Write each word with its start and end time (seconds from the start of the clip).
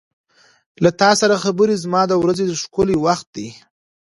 •له 0.83 0.89
تا 0.99 1.09
سره 1.21 1.35
خبرې 1.43 1.75
زما 1.83 2.01
د 2.07 2.13
ورځې 2.21 2.45
ښکلی 2.61 2.97
وخت 3.05 3.27
دی. 3.35 3.47